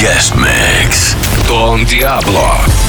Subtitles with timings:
[0.00, 1.14] Guest Mix.
[1.46, 2.79] Don Diablo.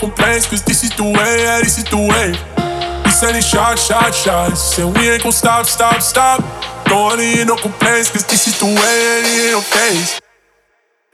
[0.00, 2.32] Complaints, cause this is the way, yeah, this is the way.
[3.04, 4.78] We sending shots, shots, shots.
[4.78, 6.40] And we ain't gon' stop, stop, stop.
[6.86, 10.20] Don't wanna hear no complaints, cause this is the way, yeah, it ain't no face.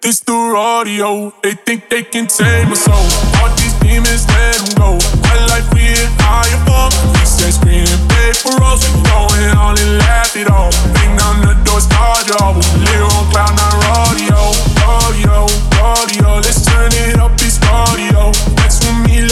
[0.00, 3.10] This the rodeo, they think they can tame us all.
[3.42, 4.90] All these demons, let them go.
[5.26, 5.90] I like we
[6.22, 6.86] higher for.
[7.18, 10.70] We said screening paper rolls, we going all and laugh it all.
[10.94, 14.40] Bring down the door, start your We live on cloud nine rodeo,
[14.78, 15.38] rodeo,
[15.74, 16.30] rodeo.
[16.38, 18.55] Let's turn it up, it's rodeo.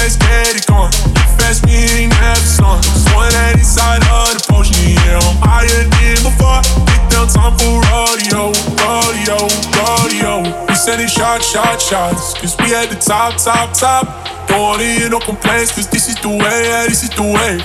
[0.05, 0.93] Let's get it going.
[1.41, 2.77] Fast me ain't never slung.
[3.17, 5.17] One at each side of the potion, yeah.
[5.17, 6.61] I'm higher than before.
[6.85, 8.53] Get down time for rodeo,
[8.85, 10.45] rodeo, rodeo.
[10.69, 12.35] We sending shots, shots, shots.
[12.37, 14.05] Cause we at the top, top, top.
[14.47, 16.37] Don't hear no complaints, cause this is the way,
[16.69, 17.65] yeah, this is the way.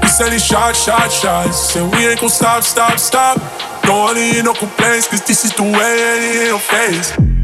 [0.00, 1.76] We sending shots, shots, shots.
[1.76, 3.36] And we ain't gon' stop, stop, stop.
[3.82, 7.35] Don't hear no complaints, cause this is the way, yeah, it ain't no phase.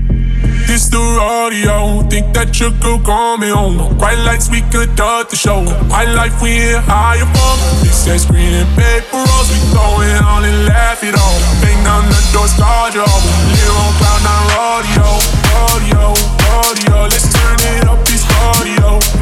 [0.67, 3.77] This the rodeo, think that you could call me home.
[3.99, 5.63] Bright lights, we could dart the show.
[5.89, 7.57] My life, we hit higher from.
[7.83, 11.39] This says green and paper rolls, we going on and laugh it all.
[11.61, 15.09] Bang down the door, start your Live on cloud nine rodeo,
[15.53, 16.05] rodeo,
[16.47, 16.99] rodeo.
[17.11, 19.22] Let's turn it up, this rodeo.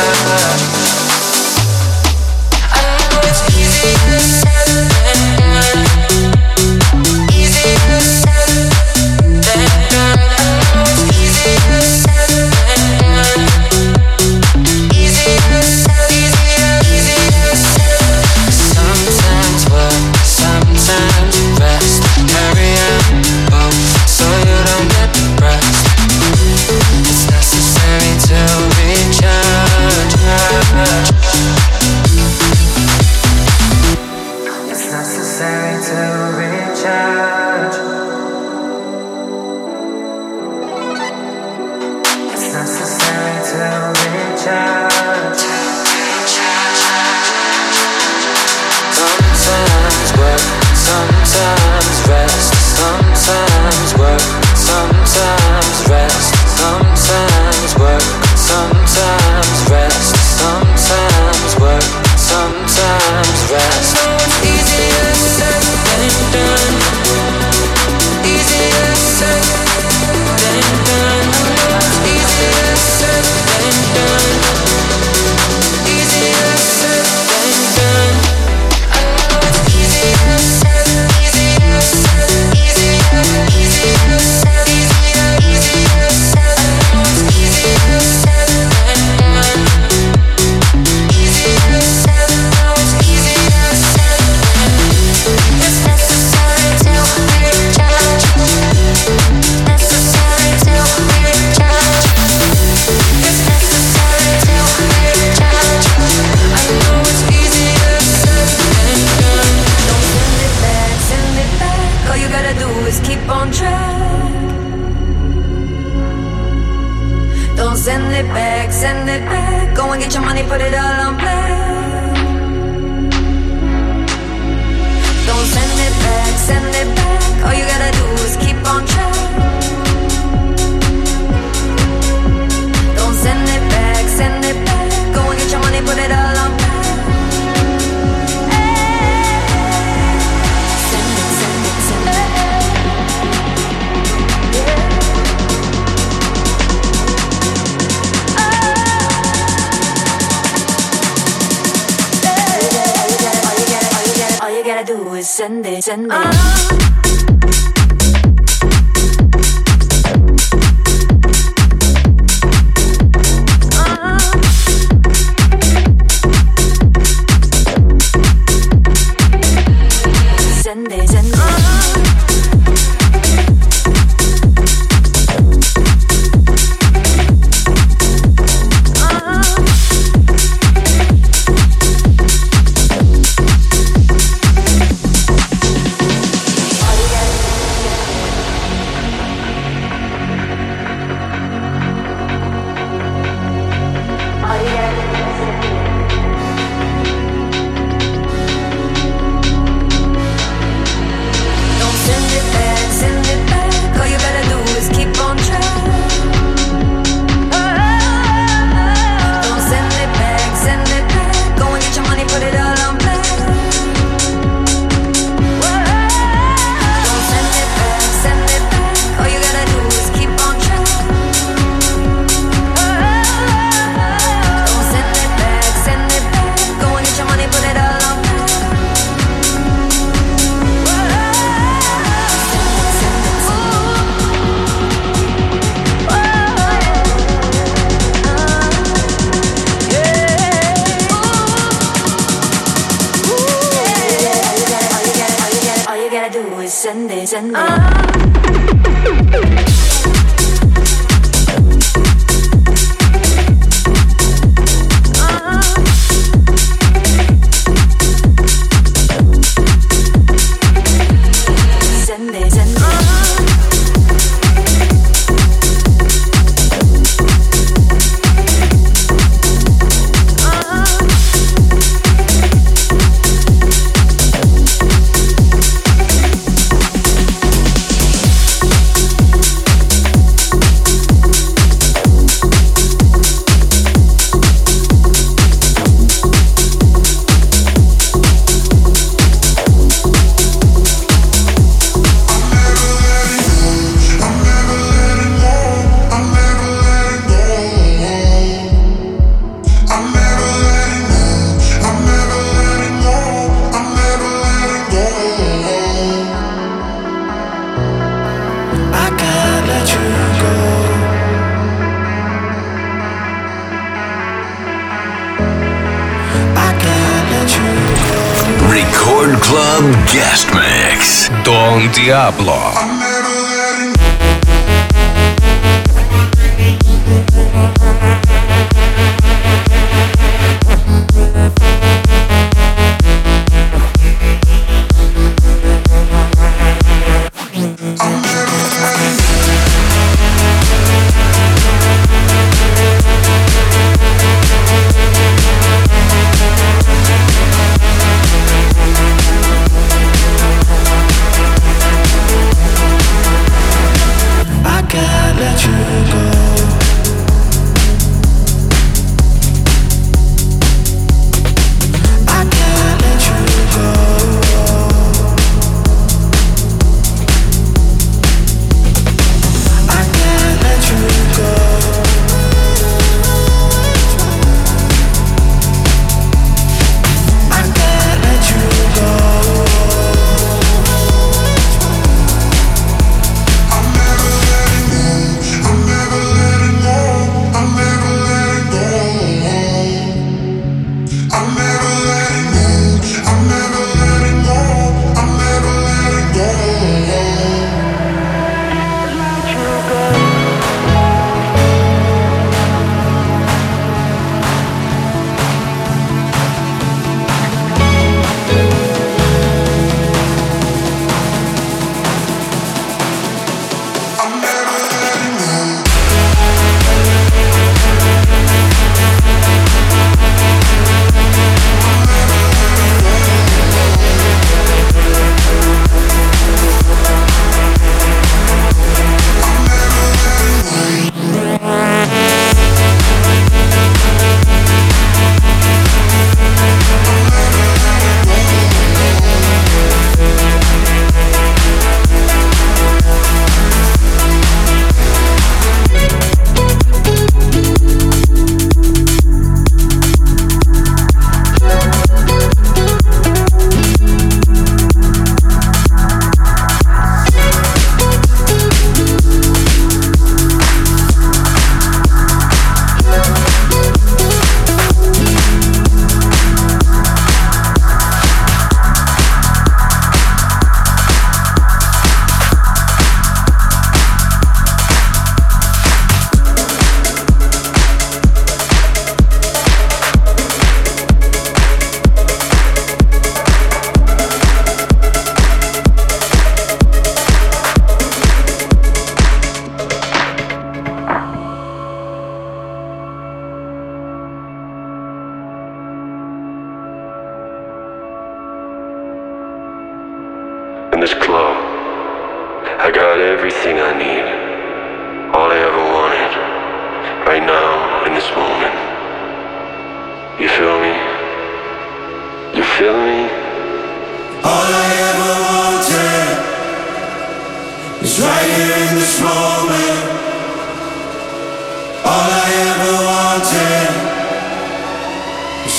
[321.91, 322.90] Diablo.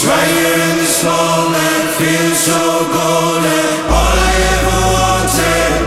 [0.04, 2.58] Right in this moment, so
[2.92, 3.86] golden.
[3.86, 5.82] All I ever wanted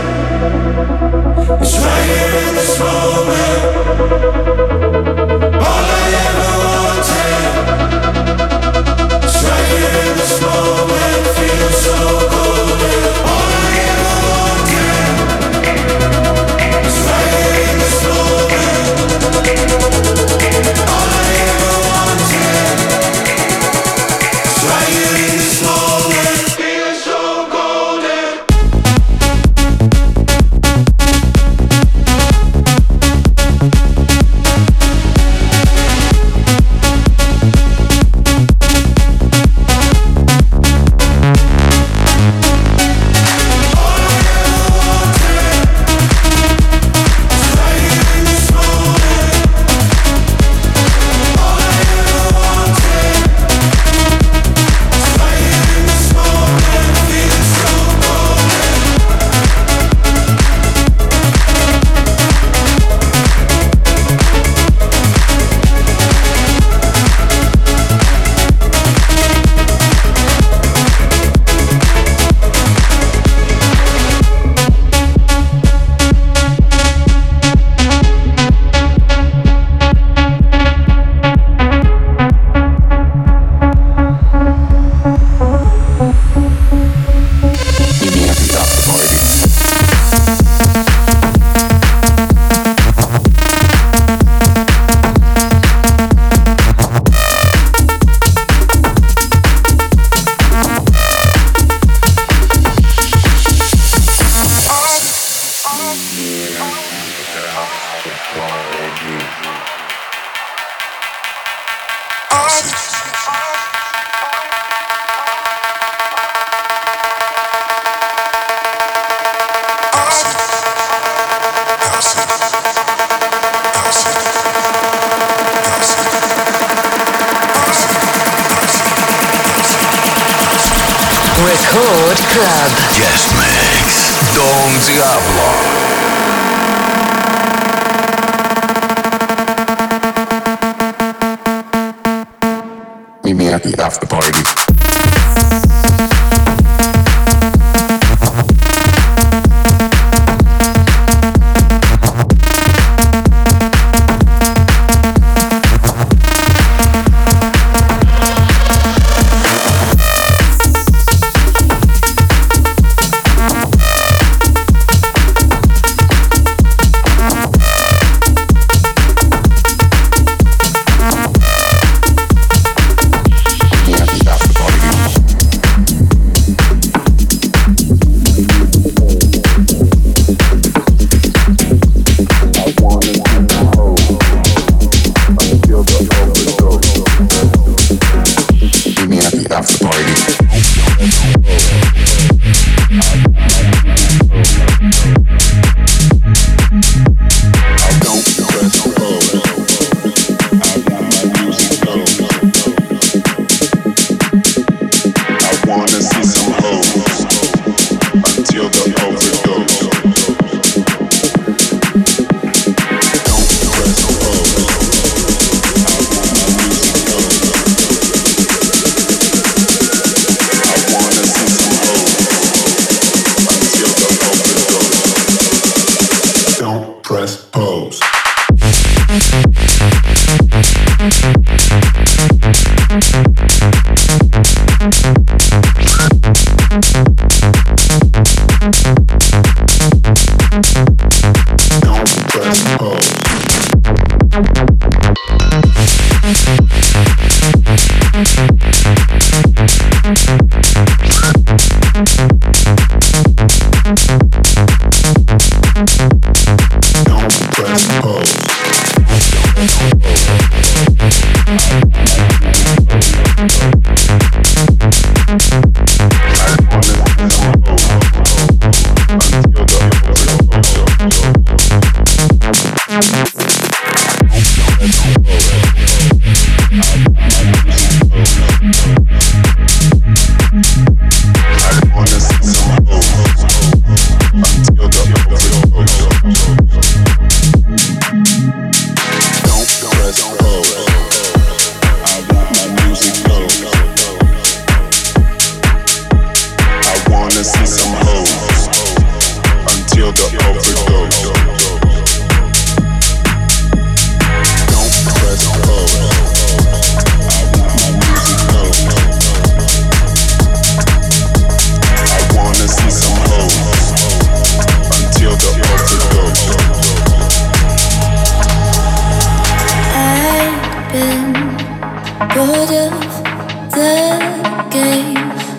[1.84, 3.55] right here in this moment.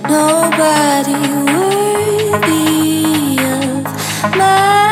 [0.10, 1.14] Nobody
[1.54, 3.84] worthy of
[4.36, 4.87] my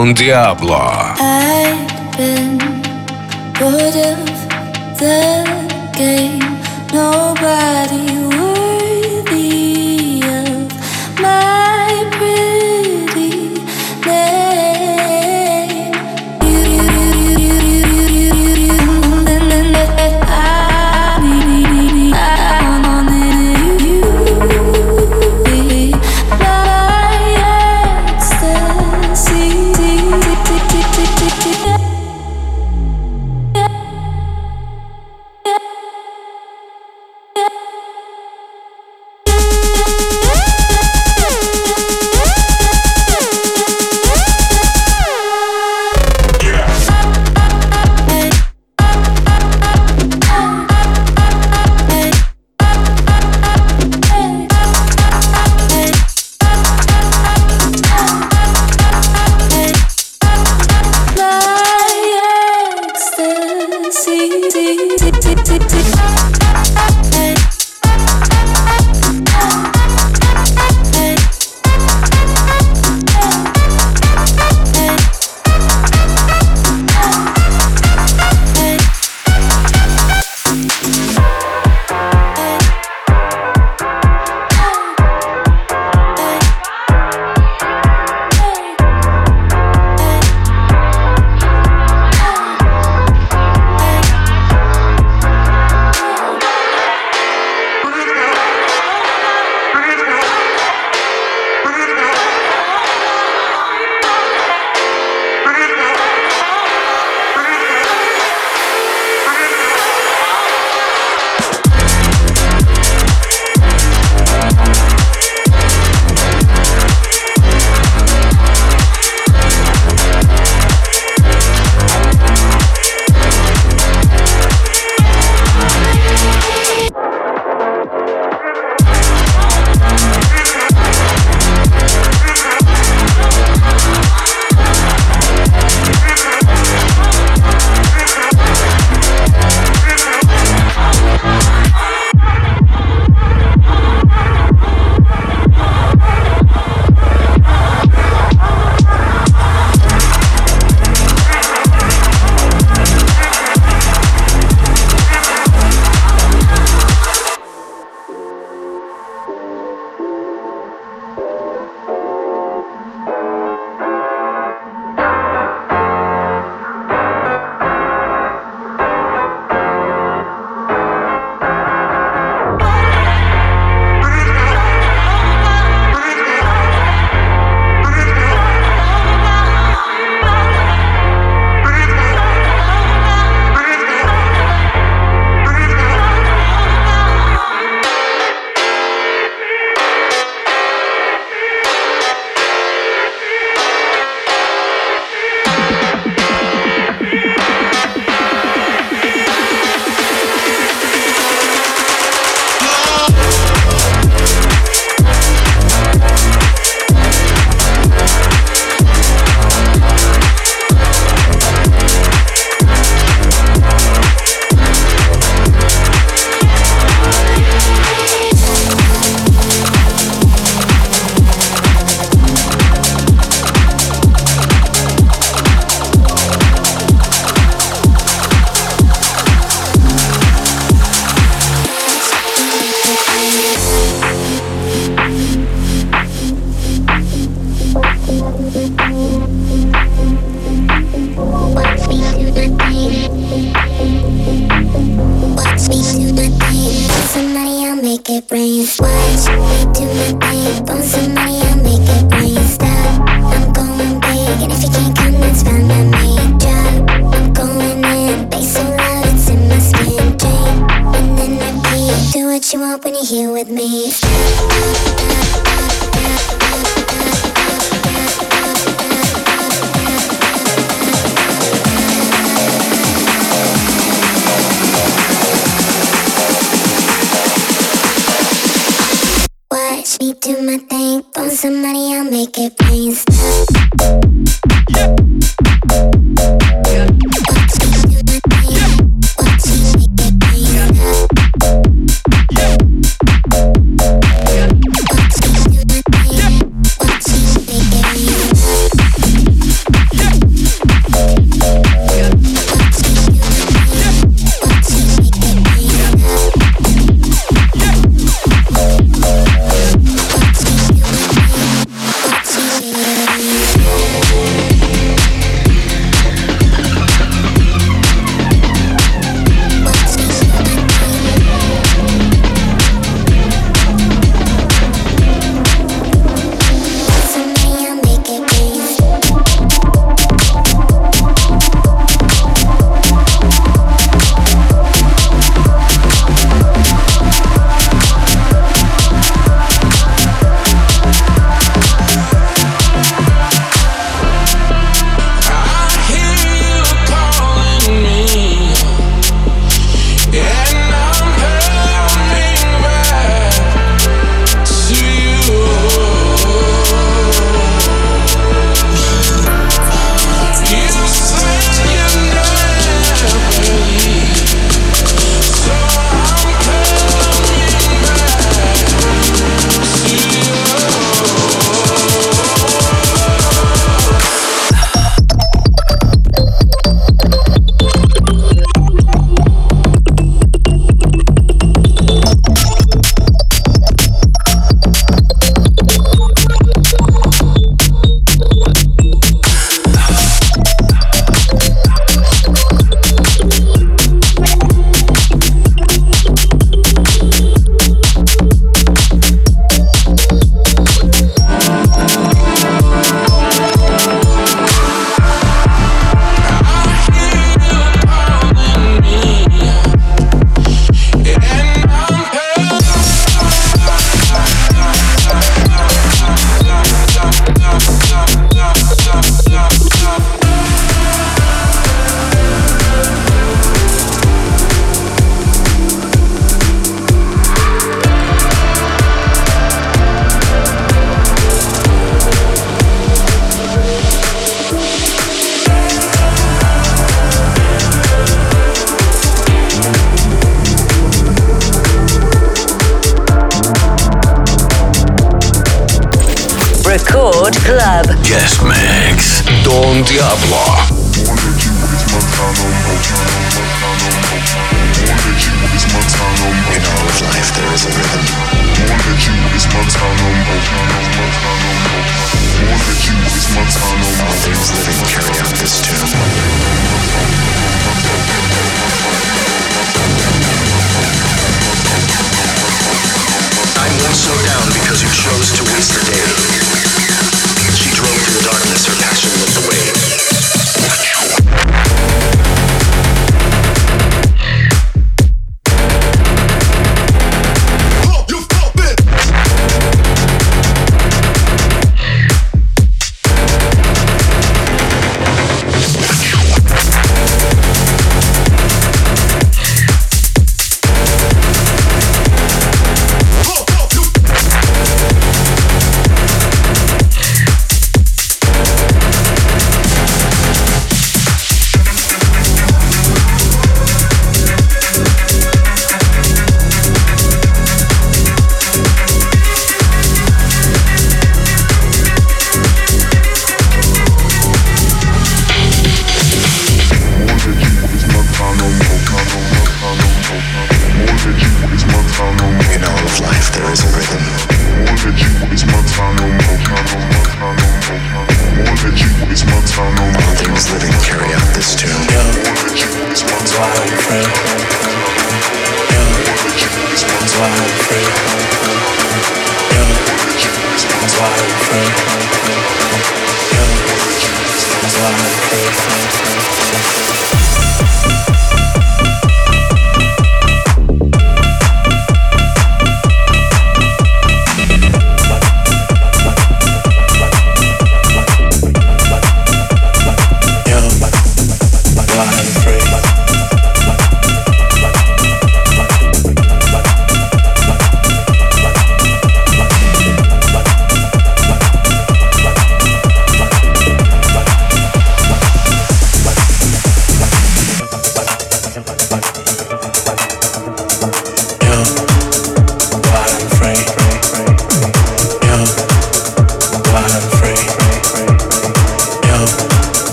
[0.00, 1.09] Don Diablo.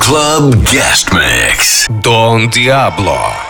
[0.00, 1.86] Club Guest Mix.
[2.00, 3.47] Don Diablo.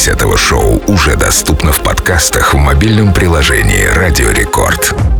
[0.00, 5.19] запись этого шоу уже доступна в подкастах в мобильном приложении «Радио Рекорд».